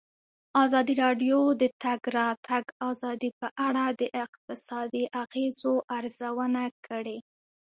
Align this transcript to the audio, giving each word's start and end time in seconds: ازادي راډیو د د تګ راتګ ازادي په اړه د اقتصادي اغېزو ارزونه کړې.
ازادي 0.63 0.93
راډیو 1.03 1.39
د 1.53 1.55
د 1.61 1.63
تګ 1.83 2.01
راتګ 2.19 2.65
ازادي 2.89 3.29
په 3.39 3.47
اړه 3.67 3.85
د 3.99 4.01
اقتصادي 4.23 5.03
اغېزو 5.23 5.73
ارزونه 5.97 6.63
کړې. 6.87 7.17